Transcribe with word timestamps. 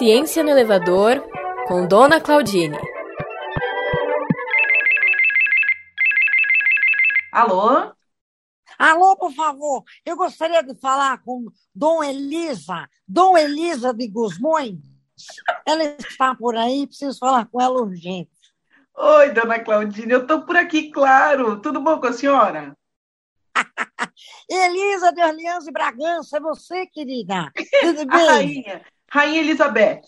Ciência 0.00 0.42
no 0.42 0.48
Elevador, 0.48 1.22
com 1.68 1.86
Dona 1.86 2.22
Claudine. 2.22 2.78
Alô? 7.30 7.92
Alô, 8.78 9.14
por 9.18 9.30
favor, 9.34 9.84
eu 10.06 10.16
gostaria 10.16 10.62
de 10.62 10.74
falar 10.80 11.22
com 11.22 11.48
Dom 11.74 12.02
Elisa, 12.02 12.88
Dom 13.06 13.36
Elisa 13.36 13.92
de 13.92 14.08
Guzmões. 14.08 14.78
Ela 15.66 15.84
está 15.84 16.34
por 16.34 16.56
aí, 16.56 16.86
preciso 16.86 17.18
falar 17.18 17.44
com 17.44 17.60
ela 17.60 17.82
urgente. 17.82 18.30
Oi, 18.96 19.30
dona 19.34 19.60
Claudine, 19.60 20.12
eu 20.12 20.22
estou 20.22 20.40
por 20.46 20.56
aqui, 20.56 20.90
claro. 20.90 21.60
Tudo 21.60 21.78
bom 21.78 22.00
com 22.00 22.06
a 22.06 22.14
senhora? 22.14 22.74
Elisa 24.48 25.12
de 25.12 25.22
Orleans 25.22 25.66
e 25.66 25.70
Bragança, 25.70 26.38
é 26.38 26.40
você, 26.40 26.86
querida. 26.86 27.52
Tudo 27.82 28.06
bem? 28.06 28.18
A 28.18 28.32
rainha, 28.32 28.82
Rainha 29.12 29.40
Elizabeth. 29.40 30.02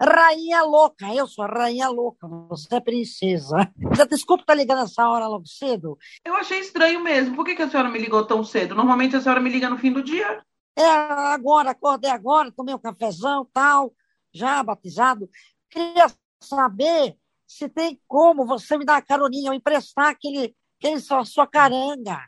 Rainha 0.00 0.62
louca, 0.62 1.14
eu 1.14 1.28
sou 1.28 1.44
a 1.44 1.48
rainha 1.48 1.88
louca, 1.88 2.26
você 2.48 2.74
é 2.74 2.80
princesa. 2.80 3.70
Desculpa 4.08 4.42
estar 4.42 4.54
ligando 4.54 4.82
essa 4.82 5.08
hora 5.08 5.28
logo 5.28 5.46
cedo. 5.46 5.96
Eu 6.24 6.34
achei 6.34 6.58
estranho 6.58 7.00
mesmo. 7.00 7.36
Por 7.36 7.44
que, 7.44 7.54
que 7.54 7.62
a 7.62 7.70
senhora 7.70 7.88
me 7.88 8.00
ligou 8.00 8.26
tão 8.26 8.42
cedo? 8.42 8.74
Normalmente 8.74 9.14
a 9.14 9.20
senhora 9.20 9.40
me 9.40 9.50
liga 9.50 9.70
no 9.70 9.78
fim 9.78 9.92
do 9.92 10.02
dia. 10.02 10.42
É, 10.74 10.84
agora, 10.84 11.70
acordei 11.70 12.10
agora, 12.10 12.50
tomei 12.50 12.74
um 12.74 12.78
cafezão 12.78 13.46
tal, 13.52 13.92
já 14.32 14.62
batizado. 14.62 15.28
Queria 15.70 16.06
saber 16.42 17.16
se 17.46 17.68
tem 17.68 18.00
como 18.08 18.46
você 18.46 18.76
me 18.78 18.84
dar 18.84 18.94
uma 18.94 19.02
caroninha, 19.02 19.50
eu 19.50 19.54
emprestar 19.54 20.08
aquele, 20.08 20.56
aquele 20.80 20.98
sua, 20.98 21.24
sua 21.24 21.46
caranga. 21.46 22.18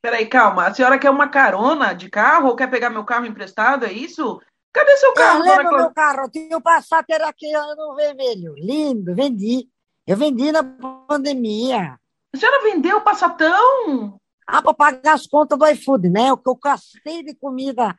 Peraí, 0.00 0.26
calma. 0.26 0.66
A 0.66 0.74
senhora 0.74 0.98
quer 0.98 1.10
uma 1.10 1.28
carona 1.28 1.92
de 1.92 2.08
carro 2.08 2.48
ou 2.48 2.56
quer 2.56 2.70
pegar 2.70 2.90
meu 2.90 3.04
carro 3.04 3.26
emprestado? 3.26 3.84
É 3.84 3.92
isso? 3.92 4.40
Cadê 4.72 4.96
seu 4.96 5.12
carro, 5.12 5.44
eu 5.44 5.56
lembro 5.56 5.76
meu 5.76 5.92
carro, 5.92 6.22
eu 6.22 6.30
tinha 6.30 6.56
o 6.56 6.62
Passat, 6.62 7.04
era 7.10 7.28
aquele 7.28 7.54
ano 7.54 7.94
vermelho. 7.94 8.54
Lindo, 8.56 9.14
vendi. 9.14 9.68
Eu 10.06 10.16
vendi 10.16 10.50
na 10.50 10.64
pandemia. 10.64 11.98
A 12.34 12.38
senhora 12.38 12.62
vendeu 12.62 12.96
o 12.96 13.02
passatão? 13.02 14.18
Ah, 14.46 14.62
para 14.62 14.74
pagar 14.74 15.14
as 15.14 15.26
contas 15.26 15.58
do 15.58 15.66
iFood, 15.66 16.08
né? 16.08 16.32
O 16.32 16.36
que 16.36 16.48
eu 16.48 16.56
gastei 16.56 17.22
de 17.22 17.34
comida 17.34 17.96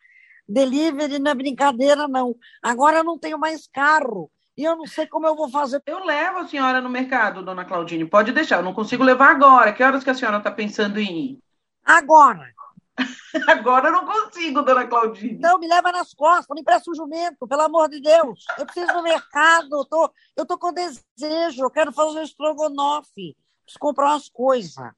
delivery 0.48 1.20
não 1.20 1.32
é 1.32 1.36
brincadeira, 1.36 2.08
não. 2.08 2.36
Agora 2.62 2.98
eu 2.98 3.04
não 3.04 3.18
tenho 3.18 3.38
mais 3.38 3.68
carro. 3.68 4.30
E 4.58 4.64
eu 4.64 4.76
não 4.76 4.86
sei 4.86 5.08
como 5.08 5.26
eu 5.26 5.36
vou 5.36 5.50
fazer. 5.50 5.82
Eu 5.86 6.04
levo 6.04 6.40
a 6.40 6.48
senhora 6.48 6.80
no 6.82 6.90
mercado, 6.90 7.44
dona 7.44 7.66
Claudine. 7.66 8.06
Pode 8.06 8.32
deixar. 8.32 8.58
Eu 8.58 8.64
não 8.64 8.74
consigo 8.74 9.04
levar 9.04 9.32
agora. 9.32 9.74
Que 9.74 9.84
horas 9.84 10.04
que 10.04 10.10
a 10.10 10.14
senhora 10.14 10.38
está 10.38 10.52
pensando 10.52 11.00
em 11.00 11.18
ir? 11.18 11.40
Agora. 11.84 12.54
Agora 13.48 13.90
eu 13.90 13.92
não 13.92 14.06
consigo, 14.06 14.62
dona 14.62 14.86
Claudine. 14.88 15.40
Não, 15.40 15.58
me 15.58 15.68
leva 15.68 15.92
nas 15.92 16.14
costas, 16.14 16.48
me 16.54 16.62
empresta 16.62 16.92
um 16.92 16.96
jumento, 16.96 17.48
pelo 17.48 17.62
amor 17.62 17.90
de 17.90 18.00
Deus. 18.00 18.46
Eu 18.58 18.66
preciso 18.66 18.92
ir 18.92 18.94
no 18.94 19.04
mercado, 19.04 19.76
eu 19.76 19.86
tô, 19.86 20.12
eu 20.36 20.46
tô 20.46 20.58
com 20.58 20.72
desejo, 20.72 21.64
eu 21.64 21.72
quero 21.72 21.92
fazer 21.92 22.20
um 22.20 22.24
estrogonofe, 22.24 23.36
preciso 23.64 23.80
comprar 23.80 24.12
umas 24.12 24.30
coisas. 24.30 24.92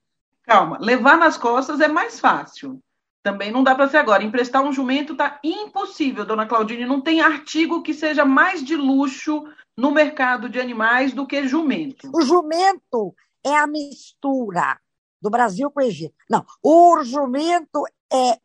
Calma, 0.44 0.78
levar 0.80 1.18
nas 1.18 1.38
costas 1.38 1.80
é 1.82 1.88
mais 1.88 2.20
fácil. 2.20 2.80
Também 3.24 3.52
não 3.52 3.64
dá 3.64 3.74
para 3.74 3.90
ser 3.90 3.98
agora. 3.98 4.24
Emprestar 4.24 4.64
um 4.64 4.72
jumento 4.72 5.16
tá 5.16 5.40
impossível, 5.44 6.24
dona 6.24 6.46
Claudine. 6.46 6.86
Não 6.86 7.02
tem 7.02 7.22
artigo 7.22 7.82
que 7.82 7.92
seja 7.92 8.24
mais 8.24 8.64
de 8.64 8.76
luxo 8.76 9.44
no 9.76 9.90
mercado 9.90 10.48
de 10.48 10.60
animais 10.60 11.12
do 11.12 11.26
que 11.26 11.48
jumento. 11.48 12.08
O 12.14 12.22
jumento 12.22 13.16
é 13.44 13.56
a 13.56 13.66
mistura 13.66 14.80
do 15.26 15.30
Brasil 15.32 15.72
com 15.72 15.80
o 15.80 15.84
Egito. 15.84 16.14
Não, 16.30 16.46
o 16.62 17.04
jumento 17.04 17.84
é 18.14 18.38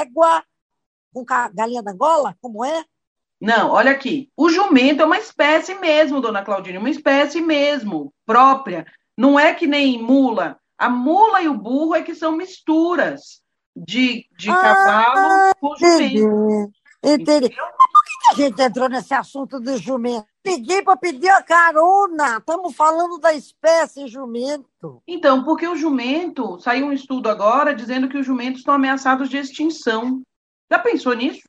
égua 0.00 0.42
com 1.12 1.24
galinha 1.52 1.82
da 1.82 1.90
Angola, 1.92 2.34
como 2.40 2.64
é? 2.64 2.84
Não, 3.38 3.70
olha 3.70 3.90
aqui. 3.90 4.30
O 4.34 4.48
jumento 4.48 5.02
é 5.02 5.04
uma 5.04 5.18
espécie 5.18 5.74
mesmo, 5.74 6.22
dona 6.22 6.42
Claudine, 6.42 6.78
uma 6.78 6.88
espécie 6.88 7.40
mesmo, 7.42 8.14
própria. 8.24 8.86
Não 9.16 9.38
é 9.38 9.52
que 9.52 9.66
nem 9.66 10.02
mula. 10.02 10.58
A 10.78 10.88
mula 10.88 11.42
e 11.42 11.48
o 11.48 11.54
burro 11.54 11.94
é 11.94 12.02
que 12.02 12.14
são 12.14 12.32
misturas 12.32 13.42
de, 13.76 14.26
de 14.38 14.48
Ah, 14.50 14.56
cavalo 14.56 15.54
com 15.60 15.76
jumento. 15.76 16.72
Entendi. 17.02 17.50
Por 17.50 17.91
que 18.12 18.34
que 18.36 18.42
a 18.42 18.46
gente 18.46 18.62
entrou 18.62 18.88
nesse 18.88 19.14
assunto 19.14 19.58
do 19.60 19.76
jumento? 19.78 20.26
Liguei 20.44 20.82
para 20.82 20.96
pedir 20.96 21.28
a 21.28 21.42
carona. 21.42 22.38
Estamos 22.38 22.74
falando 22.74 23.18
da 23.18 23.32
espécie 23.32 24.08
jumento. 24.08 25.02
Então, 25.06 25.44
porque 25.44 25.66
o 25.68 25.76
jumento, 25.76 26.58
saiu 26.60 26.86
um 26.86 26.92
estudo 26.92 27.28
agora 27.28 27.74
dizendo 27.74 28.08
que 28.08 28.18
os 28.18 28.26
jumentos 28.26 28.60
estão 28.60 28.74
ameaçados 28.74 29.28
de 29.28 29.36
extinção. 29.36 30.22
Já 30.70 30.78
pensou 30.78 31.12
nisso? 31.14 31.42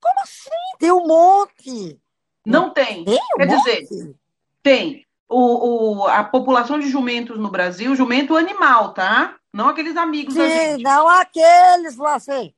Como 0.00 0.20
assim? 0.22 0.50
Tem 0.78 0.92
um 0.92 1.06
monte. 1.06 1.98
Não 2.46 2.70
tem. 2.70 3.04
Tem 3.04 3.18
um 3.34 3.36
Quer 3.38 3.46
monte. 3.48 3.58
dizer, 3.58 4.14
tem. 4.62 5.04
O, 5.28 5.98
o- 6.02 6.06
a 6.06 6.24
população 6.24 6.78
de 6.78 6.88
jumentos 6.88 7.38
no 7.38 7.50
Brasil, 7.50 7.94
jumento 7.96 8.36
animal, 8.36 8.94
tá? 8.94 9.34
Não 9.52 9.68
aqueles 9.68 9.96
amigos 9.96 10.34
da 10.34 10.44
Sim, 10.44 10.50
gente. 10.54 10.82
não 10.82 11.08
aqueles 11.08 11.96
lá, 11.96 12.18
sei. 12.18 12.54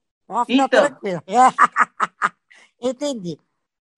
Então. 0.49 0.97
Entendi. 2.81 3.39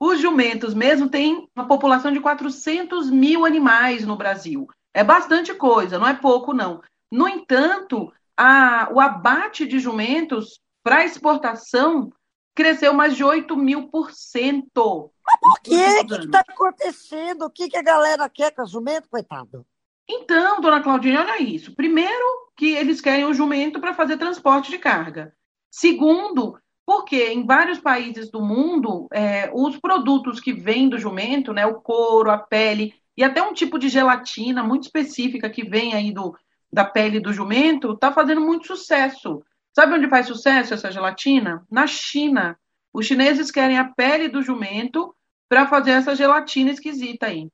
Os 0.00 0.20
jumentos 0.20 0.74
mesmo 0.74 1.08
têm 1.08 1.48
uma 1.54 1.66
população 1.68 2.10
de 2.12 2.20
400 2.20 3.08
mil 3.10 3.44
animais 3.44 4.04
no 4.04 4.16
Brasil. 4.16 4.66
É 4.92 5.04
bastante 5.04 5.54
coisa, 5.54 5.98
não 5.98 6.08
é 6.08 6.14
pouco, 6.14 6.52
não. 6.52 6.82
No 7.10 7.28
entanto, 7.28 8.12
a- 8.36 8.88
o 8.92 8.98
abate 9.00 9.66
de 9.66 9.78
jumentos 9.78 10.60
para 10.82 11.04
exportação 11.04 12.10
cresceu 12.54 12.92
mais 12.92 13.16
de 13.16 13.22
8 13.24 13.56
mil 13.56 13.88
por 13.88 14.10
cento. 14.10 15.10
Por 15.40 15.60
quê? 15.62 16.00
O 16.02 16.06
que 16.06 16.14
está 16.14 16.40
acontecendo? 16.40 17.42
O 17.46 17.50
que, 17.50 17.68
que 17.68 17.76
a 17.76 17.82
galera 17.82 18.28
quer 18.28 18.50
com 18.50 18.62
o 18.62 18.66
jumento, 18.66 19.08
coitado? 19.08 19.64
Então, 20.08 20.60
dona 20.60 20.82
Claudine, 20.82 21.16
olha 21.16 21.40
isso. 21.40 21.74
Primeiro, 21.74 22.24
que 22.56 22.74
eles 22.74 23.00
querem 23.00 23.24
o 23.24 23.32
jumento 23.32 23.80
para 23.80 23.94
fazer 23.94 24.18
transporte 24.18 24.70
de 24.70 24.78
carga. 24.78 25.34
Segundo, 25.70 26.58
porque 26.84 27.28
em 27.32 27.46
vários 27.46 27.78
países 27.78 28.30
do 28.30 28.40
mundo, 28.40 29.08
é, 29.12 29.50
os 29.54 29.78
produtos 29.78 30.40
que 30.40 30.52
vêm 30.52 30.88
do 30.88 30.98
jumento, 30.98 31.52
né, 31.52 31.64
o 31.64 31.80
couro, 31.80 32.30
a 32.30 32.38
pele 32.38 32.94
e 33.16 33.22
até 33.22 33.42
um 33.42 33.52
tipo 33.52 33.78
de 33.78 33.88
gelatina 33.88 34.62
muito 34.62 34.84
específica 34.84 35.48
que 35.48 35.64
vem 35.64 35.94
aí 35.94 36.12
do, 36.12 36.36
da 36.72 36.84
pele 36.84 37.20
do 37.20 37.32
jumento, 37.32 37.92
está 37.92 38.10
fazendo 38.12 38.40
muito 38.40 38.66
sucesso. 38.66 39.42
Sabe 39.74 39.94
onde 39.94 40.08
faz 40.08 40.26
sucesso 40.26 40.74
essa 40.74 40.90
gelatina? 40.90 41.64
Na 41.70 41.86
China. 41.86 42.58
Os 42.92 43.06
chineses 43.06 43.50
querem 43.50 43.78
a 43.78 43.84
pele 43.84 44.28
do 44.28 44.42
jumento 44.42 45.14
para 45.48 45.66
fazer 45.66 45.92
essa 45.92 46.14
gelatina 46.14 46.70
esquisita 46.70 47.26
aí. 47.26 47.48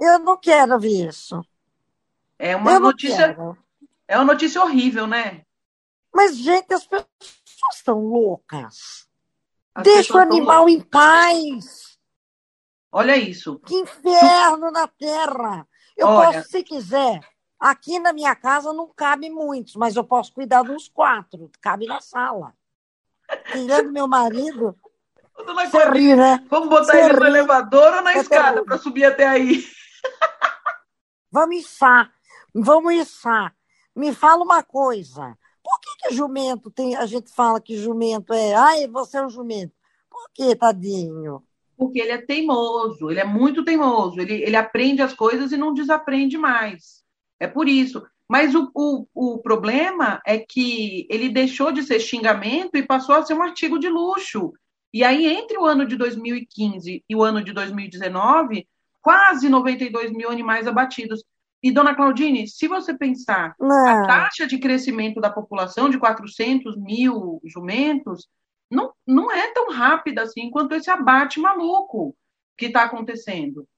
Eu 0.00 0.18
não 0.18 0.36
quero 0.36 0.78
ver 0.78 1.08
isso. 1.08 1.40
É 2.38 2.56
uma 2.56 2.78
notícia 2.78 3.28
quero. 3.28 3.56
É 4.08 4.16
uma 4.16 4.24
notícia 4.24 4.62
horrível, 4.62 5.06
né? 5.06 5.42
Mas, 6.12 6.36
gente, 6.36 6.74
as 6.74 6.84
pessoas 6.84 7.08
estão 7.70 8.00
loucas. 8.00 9.06
As 9.74 9.84
Deixa 9.84 10.00
o 10.12 10.16
pessoas 10.18 10.22
animal 10.22 10.68
em 10.68 10.80
paz. 10.80 11.98
Olha 12.90 13.16
isso. 13.16 13.58
Que 13.60 13.74
inferno 13.74 14.70
na 14.70 14.86
terra. 14.86 15.66
Eu 15.96 16.08
Olha. 16.08 16.38
posso, 16.38 16.50
se 16.50 16.62
quiser. 16.62 17.20
Aqui 17.58 17.98
na 17.98 18.12
minha 18.12 18.34
casa 18.34 18.72
não 18.72 18.92
cabe 18.92 19.30
muitos, 19.30 19.76
mas 19.76 19.94
eu 19.96 20.04
posso 20.04 20.32
cuidar 20.34 20.62
dos 20.62 20.88
quatro. 20.88 21.50
Cabe 21.60 21.86
na 21.86 22.00
sala. 22.00 22.54
Tirando 23.52 23.92
meu 23.92 24.06
marido, 24.08 24.76
você 25.34 25.90
ri, 25.90 26.14
né? 26.14 26.44
Vamos 26.50 26.68
botar 26.68 26.92
Você 26.92 27.00
ele 27.04 27.12
no 27.14 27.20
ri. 27.20 27.26
elevador 27.28 27.94
ou 27.94 28.02
na 28.02 28.12
É 28.14 28.18
escada 28.18 28.64
para 28.64 28.78
subir 28.78 29.04
até 29.04 29.26
aí? 29.26 29.64
Vamos 31.30 31.56
içar. 31.56 32.12
Vamos 32.54 32.92
içar. 32.94 33.54
Me 33.96 34.12
fala 34.14 34.42
uma 34.44 34.62
coisa. 34.62 35.36
Que, 35.82 36.08
que 36.08 36.14
jumento 36.14 36.70
tem. 36.70 36.94
A 36.96 37.06
gente 37.06 37.30
fala 37.32 37.60
que 37.60 37.76
jumento 37.76 38.32
é. 38.32 38.54
Ai, 38.54 38.86
você 38.86 39.18
é 39.18 39.26
um 39.26 39.28
jumento. 39.28 39.72
Por 40.08 40.30
que, 40.32 40.54
tadinho? 40.54 41.42
Porque 41.76 42.00
ele 42.00 42.12
é 42.12 42.18
teimoso, 42.18 43.10
ele 43.10 43.18
é 43.18 43.24
muito 43.24 43.64
teimoso. 43.64 44.20
Ele, 44.20 44.34
ele 44.34 44.56
aprende 44.56 45.02
as 45.02 45.12
coisas 45.12 45.50
e 45.50 45.56
não 45.56 45.74
desaprende 45.74 46.38
mais. 46.38 47.02
É 47.40 47.48
por 47.48 47.68
isso. 47.68 48.02
Mas 48.28 48.54
o, 48.54 48.70
o, 48.74 49.06
o 49.14 49.38
problema 49.38 50.22
é 50.24 50.38
que 50.38 51.06
ele 51.10 51.28
deixou 51.28 51.72
de 51.72 51.82
ser 51.82 52.00
xingamento 52.00 52.76
e 52.76 52.86
passou 52.86 53.16
a 53.16 53.22
ser 53.22 53.34
um 53.34 53.42
artigo 53.42 53.78
de 53.78 53.88
luxo. 53.88 54.52
E 54.92 55.02
aí, 55.02 55.26
entre 55.26 55.58
o 55.58 55.64
ano 55.64 55.86
de 55.86 55.96
2015 55.96 57.04
e 57.08 57.16
o 57.16 57.22
ano 57.22 57.42
de 57.42 57.52
2019, 57.52 58.66
quase 59.00 59.48
92 59.48 60.12
mil 60.12 60.30
animais 60.30 60.66
abatidos. 60.66 61.24
E, 61.62 61.70
dona 61.70 61.94
Claudine, 61.94 62.48
se 62.48 62.66
você 62.66 62.92
pensar 62.92 63.54
a 63.60 63.64
Não. 63.64 64.06
taxa 64.06 64.46
de 64.46 64.58
crescimento 64.58 65.20
da 65.20 65.30
população 65.30 65.88
de 65.88 65.98
400 65.98 66.76
mil 66.76 67.40
jumentos 67.44 68.28
não, 68.70 68.92
não 69.06 69.30
é 69.30 69.52
tão 69.52 69.70
rápida 69.70 70.22
assim 70.22 70.50
quanto 70.50 70.74
esse 70.74 70.90
abate 70.90 71.38
maluco 71.38 72.16
que 72.56 72.66
está 72.66 72.84
acontecendo. 72.84 73.68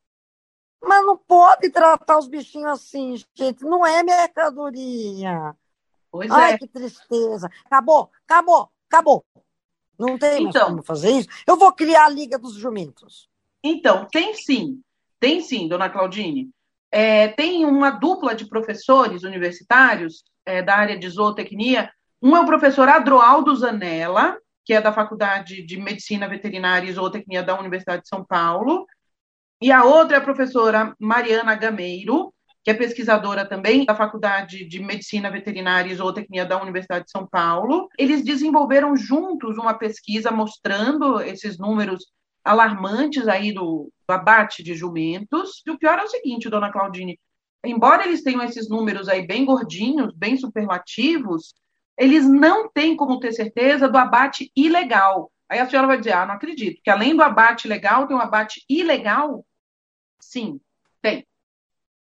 Mas 0.82 1.04
não 1.04 1.16
pode 1.16 1.68
tratar 1.70 2.18
os 2.18 2.28
bichinhos 2.28 2.70
assim, 2.72 3.16
gente. 3.34 3.64
Não 3.64 3.84
é 3.84 4.02
mercadoria. 4.02 5.54
Pois 6.10 6.30
Ai, 6.30 6.52
é. 6.54 6.58
que 6.58 6.68
tristeza. 6.68 7.50
Acabou, 7.64 8.10
acabou, 8.26 8.70
acabou. 8.88 9.24
Não 9.98 10.16
tem 10.18 10.44
Então. 10.44 10.68
como 10.68 10.82
fazer 10.82 11.10
isso. 11.10 11.28
Eu 11.46 11.56
vou 11.56 11.72
criar 11.72 12.06
a 12.06 12.08
Liga 12.10 12.38
dos 12.38 12.54
Jumentos. 12.54 13.28
Então, 13.62 14.06
tem 14.10 14.34
sim. 14.34 14.80
Tem 15.18 15.40
sim, 15.40 15.66
dona 15.66 15.88
Claudine. 15.88 16.50
É, 16.96 17.26
tem 17.26 17.64
uma 17.64 17.90
dupla 17.90 18.36
de 18.36 18.48
professores 18.48 19.24
universitários 19.24 20.22
é, 20.46 20.62
da 20.62 20.76
área 20.76 20.96
de 20.96 21.08
zootecnia. 21.08 21.90
Um 22.22 22.36
é 22.36 22.40
o 22.40 22.46
professor 22.46 22.88
Adroaldo 22.88 23.52
Zanella, 23.56 24.38
que 24.64 24.72
é 24.72 24.80
da 24.80 24.92
Faculdade 24.92 25.66
de 25.66 25.76
Medicina 25.76 26.28
Veterinária 26.28 26.88
e 26.88 26.92
Zootecnia 26.92 27.42
da 27.42 27.58
Universidade 27.58 28.02
de 28.02 28.08
São 28.08 28.24
Paulo, 28.24 28.86
e 29.60 29.72
a 29.72 29.82
outra 29.82 30.18
é 30.18 30.20
a 30.20 30.24
professora 30.24 30.94
Mariana 30.96 31.56
Gameiro, 31.56 32.32
que 32.62 32.70
é 32.70 32.74
pesquisadora 32.74 33.44
também 33.44 33.84
da 33.84 33.96
Faculdade 33.96 34.64
de 34.64 34.78
Medicina 34.80 35.32
Veterinária 35.32 35.90
e 35.90 35.96
Zootecnia 35.96 36.46
da 36.46 36.62
Universidade 36.62 37.06
de 37.06 37.10
São 37.10 37.26
Paulo. 37.26 37.88
Eles 37.98 38.22
desenvolveram 38.24 38.96
juntos 38.96 39.58
uma 39.58 39.74
pesquisa 39.74 40.30
mostrando 40.30 41.20
esses 41.20 41.58
números 41.58 42.06
alarmantes 42.44 43.26
aí 43.26 43.52
do, 43.52 43.90
do 44.06 44.12
abate 44.12 44.62
de 44.62 44.74
jumentos. 44.74 45.62
E 45.66 45.70
o 45.70 45.78
pior 45.78 45.98
é 45.98 46.04
o 46.04 46.08
seguinte, 46.08 46.50
dona 46.50 46.70
Claudine, 46.70 47.18
embora 47.64 48.06
eles 48.06 48.22
tenham 48.22 48.42
esses 48.42 48.68
números 48.68 49.08
aí 49.08 49.26
bem 49.26 49.44
gordinhos, 49.44 50.12
bem 50.14 50.36
superlativos, 50.36 51.54
eles 51.96 52.28
não 52.28 52.68
têm 52.70 52.96
como 52.96 53.18
ter 53.18 53.32
certeza 53.32 53.88
do 53.88 53.96
abate 53.96 54.52
ilegal. 54.54 55.32
Aí 55.48 55.58
a 55.58 55.68
senhora 55.68 55.86
vai 55.88 55.98
dizer, 55.98 56.12
ah, 56.12 56.26
não 56.26 56.34
acredito, 56.34 56.80
que 56.82 56.90
além 56.90 57.16
do 57.16 57.22
abate 57.22 57.68
legal, 57.68 58.06
tem 58.06 58.16
um 58.16 58.20
abate 58.20 58.64
ilegal? 58.68 59.44
Sim, 60.20 60.60
tem. 61.00 61.26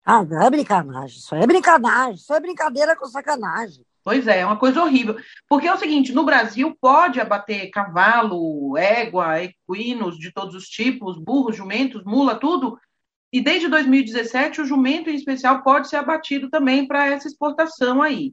Ah, 0.05 0.25
não 0.25 0.43
é 0.43 0.51
brincadeira, 0.51 1.07
isso 1.07 1.35
é 1.35 1.47
brincadeira, 1.47 2.11
isso 2.13 2.33
é 2.33 2.41
brincadeira 2.41 2.97
com 2.97 3.07
sacanagem. 3.07 3.85
Pois 4.05 4.27
é, 4.27 4.41
é 4.41 4.47
uma 4.47 4.59
coisa 4.59 4.83
horrível. 4.83 5.17
Porque 5.49 5.67
é 5.67 5.75
o 5.75 5.79
seguinte, 5.79 6.13
no 6.13 6.25
Brasil 6.25 6.77
pode 6.81 7.21
abater 7.21 7.71
cavalo, 7.71 8.77
égua, 8.77 9.43
equinos 9.43 10.19
de 10.19 10.33
todos 10.33 10.55
os 10.55 10.69
tipos, 10.69 11.19
burros, 11.19 11.57
jumentos, 11.57 12.03
mula, 12.05 12.35
tudo. 12.35 12.79
E 13.33 13.41
desde 13.41 13.69
2017 13.69 14.61
o 14.61 14.65
jumento 14.65 15.11
em 15.11 15.15
especial 15.15 15.63
pode 15.63 15.89
ser 15.89 15.97
abatido 15.97 16.49
também 16.49 16.87
para 16.87 17.07
essa 17.07 17.29
exportação 17.29 18.01
aí. 18.01 18.33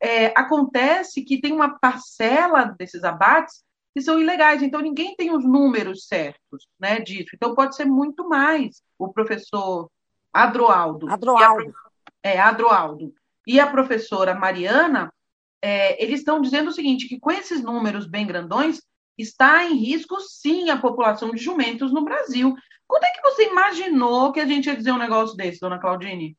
É, 0.00 0.26
acontece 0.38 1.22
que 1.22 1.40
tem 1.40 1.52
uma 1.52 1.78
parcela 1.78 2.74
desses 2.78 3.04
abates 3.04 3.64
que 3.94 4.02
são 4.02 4.20
ilegais, 4.20 4.62
então 4.62 4.80
ninguém 4.80 5.16
tem 5.16 5.34
os 5.34 5.44
números 5.44 6.06
certos 6.06 6.68
né, 6.78 7.00
disso. 7.00 7.30
Então 7.34 7.54
pode 7.54 7.76
ser 7.76 7.86
muito 7.86 8.28
mais. 8.28 8.82
O 8.98 9.12
professor 9.12 9.88
Adroaldo. 10.32 11.08
Adroaldo. 11.08 11.74
é, 12.22 12.38
Adroaldo 12.38 13.14
e 13.46 13.60
a 13.60 13.66
professora 13.66 14.34
Mariana, 14.34 15.12
é, 15.62 16.02
eles 16.02 16.20
estão 16.20 16.40
dizendo 16.40 16.68
o 16.68 16.72
seguinte, 16.72 17.08
que 17.08 17.20
com 17.20 17.30
esses 17.30 17.62
números 17.62 18.06
bem 18.06 18.26
grandões, 18.26 18.80
está 19.16 19.64
em 19.64 19.76
risco, 19.76 20.20
sim, 20.20 20.68
a 20.68 20.76
população 20.76 21.30
de 21.30 21.42
jumentos 21.42 21.92
no 21.92 22.04
Brasil. 22.04 22.54
Quando 22.86 23.04
é 23.04 23.10
que 23.10 23.22
você 23.22 23.48
imaginou 23.48 24.32
que 24.32 24.40
a 24.40 24.46
gente 24.46 24.66
ia 24.66 24.76
dizer 24.76 24.92
um 24.92 24.98
negócio 24.98 25.36
desse, 25.36 25.60
dona 25.60 25.78
Claudine? 25.78 26.36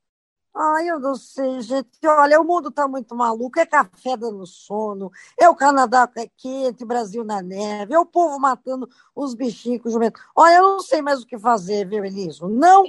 Ai, 0.60 0.90
eu 0.90 1.00
não 1.00 1.14
sei, 1.14 1.62
gente. 1.62 1.90
Olha, 2.04 2.42
o 2.42 2.44
mundo 2.44 2.70
está 2.70 2.88
muito 2.88 3.16
maluco. 3.16 3.60
É 3.60 3.66
café 3.66 4.18
dando 4.18 4.46
sono, 4.48 5.12
é 5.40 5.48
o 5.48 5.56
Canadá 5.56 6.10
é 6.18 6.28
quente, 6.36 6.84
Brasil 6.84 7.24
na 7.24 7.44
neve, 7.44 7.94
é 7.94 8.00
o 8.00 8.06
povo 8.06 8.40
matando 8.40 8.90
os 9.16 9.36
bichinhos 9.36 9.84
com 9.84 9.90
jumento. 9.90 10.20
Olha, 10.36 10.56
eu 10.56 10.64
não 10.64 10.80
sei 10.80 11.00
mais 11.02 11.22
o 11.22 11.28
que 11.28 11.38
fazer, 11.38 11.88
viu, 11.88 12.04
Eliso? 12.04 12.48
Não, 12.48 12.86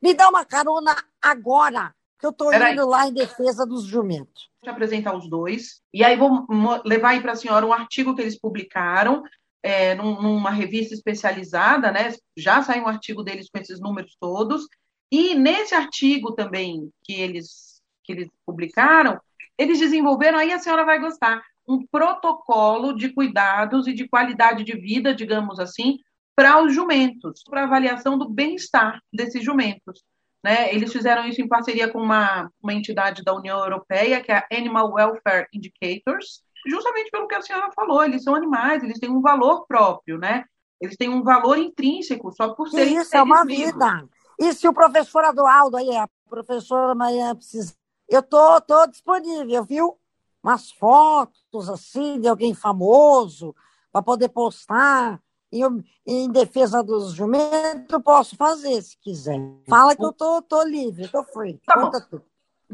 me 0.00 0.14
dá 0.14 0.28
uma 0.28 0.44
carona 0.44 0.96
agora 1.20 1.94
que 2.22 2.26
eu 2.26 2.30
estou 2.30 2.54
indo 2.54 2.86
lá 2.86 3.08
em 3.08 3.12
defesa 3.12 3.66
dos 3.66 3.82
jumentos. 3.82 4.48
Vou 4.62 4.70
te 4.70 4.70
apresentar 4.70 5.16
os 5.16 5.28
dois, 5.28 5.82
e 5.92 6.04
aí 6.04 6.16
vou 6.16 6.46
levar 6.84 7.10
aí 7.10 7.20
para 7.20 7.32
a 7.32 7.36
senhora 7.36 7.66
um 7.66 7.72
artigo 7.72 8.14
que 8.14 8.22
eles 8.22 8.38
publicaram 8.38 9.24
é, 9.60 9.96
numa 9.96 10.50
revista 10.50 10.94
especializada, 10.94 11.90
né? 11.90 12.14
Já 12.36 12.62
saiu 12.62 12.84
um 12.84 12.88
artigo 12.88 13.24
deles 13.24 13.48
com 13.52 13.60
esses 13.60 13.80
números 13.80 14.16
todos, 14.20 14.68
e 15.10 15.34
nesse 15.34 15.74
artigo 15.74 16.32
também 16.32 16.90
que 17.02 17.12
eles, 17.12 17.82
que 18.04 18.12
eles 18.12 18.28
publicaram, 18.46 19.20
eles 19.58 19.80
desenvolveram, 19.80 20.38
aí 20.38 20.52
a 20.52 20.60
senhora 20.60 20.84
vai 20.84 21.00
gostar, 21.00 21.42
um 21.66 21.84
protocolo 21.84 22.92
de 22.92 23.08
cuidados 23.08 23.88
e 23.88 23.92
de 23.92 24.06
qualidade 24.06 24.62
de 24.62 24.76
vida, 24.76 25.12
digamos 25.12 25.58
assim, 25.58 25.98
para 26.36 26.62
os 26.62 26.72
jumentos, 26.72 27.42
para 27.42 27.64
avaliação 27.64 28.16
do 28.16 28.28
bem-estar 28.28 29.00
desses 29.12 29.44
jumentos. 29.44 30.04
Né? 30.42 30.74
Eles 30.74 30.92
fizeram 30.92 31.24
isso 31.24 31.40
em 31.40 31.46
parceria 31.46 31.88
com 31.88 31.98
uma, 32.00 32.50
uma 32.60 32.74
entidade 32.74 33.22
da 33.22 33.32
União 33.32 33.58
Europeia, 33.60 34.20
que 34.20 34.32
é 34.32 34.38
a 34.38 34.46
Animal 34.52 34.92
Welfare 34.92 35.46
Indicators, 35.54 36.42
justamente 36.66 37.10
pelo 37.10 37.28
que 37.28 37.34
a 37.34 37.42
senhora 37.42 37.70
falou, 37.74 38.02
eles 38.02 38.24
são 38.24 38.34
animais, 38.34 38.82
eles 38.82 38.98
têm 38.98 39.10
um 39.10 39.20
valor 39.20 39.66
próprio, 39.66 40.18
né? 40.18 40.44
Eles 40.80 40.96
têm 40.96 41.08
um 41.08 41.22
valor 41.22 41.56
intrínseco, 41.58 42.32
só 42.32 42.54
por 42.54 42.68
serem 42.68 42.96
Isso 42.96 43.16
é 43.16 43.22
uma 43.22 43.44
vivos. 43.44 43.72
vida. 43.72 44.08
E 44.38 44.52
se 44.52 44.66
o 44.66 44.74
professor 44.74 45.24
Adualdo 45.24 45.76
aí, 45.76 45.96
a 45.96 46.08
professora 46.28 46.94
Maria 46.94 47.34
precisa... 47.34 47.72
Eu 48.08 48.22
tô, 48.22 48.60
tô 48.60 48.86
disponível, 48.88 49.64
viu? 49.64 49.96
Umas 50.42 50.72
fotos, 50.72 51.70
assim, 51.70 52.20
de 52.20 52.26
alguém 52.26 52.52
famoso, 52.52 53.54
para 53.92 54.02
poder 54.02 54.28
postar 54.28 55.20
em, 55.52 55.84
em 56.06 56.30
defesa 56.30 56.82
dos 56.82 57.12
jumentos, 57.12 58.02
posso 58.02 58.36
fazer, 58.36 58.80
se 58.82 58.96
quiser. 58.98 59.38
Fala 59.68 59.94
que 59.94 60.04
eu 60.04 60.12
tô, 60.12 60.40
tô 60.42 60.62
livre, 60.64 61.06
tô 61.08 61.22
free. 61.24 61.60
Tá 61.66 61.74
Conta 61.74 62.00
bom. 62.00 62.06
tudo. 62.10 62.24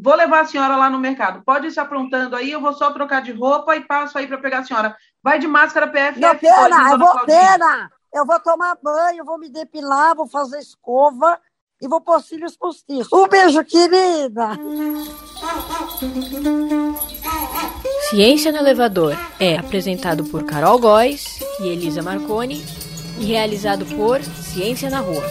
Vou 0.00 0.14
levar 0.14 0.40
a 0.40 0.44
senhora 0.44 0.76
lá 0.76 0.88
no 0.88 0.98
mercado. 0.98 1.42
Pode 1.42 1.66
ir 1.66 1.70
se 1.72 1.80
aprontando 1.80 2.36
aí, 2.36 2.52
eu 2.52 2.60
vou 2.60 2.72
só 2.72 2.92
trocar 2.92 3.20
de 3.20 3.32
roupa 3.32 3.74
e 3.74 3.80
passo 3.80 4.16
aí 4.16 4.28
para 4.28 4.38
pegar 4.38 4.60
a 4.60 4.64
senhora. 4.64 4.96
Vai 5.22 5.40
de 5.40 5.48
máscara 5.48 5.88
PFF. 5.88 6.20
Não, 6.20 6.36
pena, 6.36 6.90
eu 6.92 6.98
vou, 6.98 7.24
pena. 7.24 7.90
Eu 8.14 8.24
vou 8.24 8.40
tomar 8.40 8.78
banho, 8.80 9.24
vou 9.24 9.38
me 9.38 9.48
depilar, 9.48 10.14
vou 10.14 10.28
fazer 10.28 10.60
escova 10.60 11.38
e 11.82 11.88
vou 11.88 12.00
pôr 12.00 12.22
cílios 12.22 12.56
postiços. 12.56 13.12
Um 13.12 13.26
beijo, 13.26 13.64
querida! 13.64 14.50
Ciência 18.08 18.52
no 18.52 18.58
Elevador 18.58 19.14
é 19.38 19.58
apresentado 19.58 20.24
por 20.24 20.44
Carol 20.44 20.78
Góes 20.78 21.40
e 21.60 21.68
Elisa 21.68 22.02
Marconi 22.02 22.64
e 23.18 23.24
realizado 23.24 23.84
por 23.86 24.22
Ciência 24.22 24.88
na 24.90 25.00
Rua. 25.00 25.24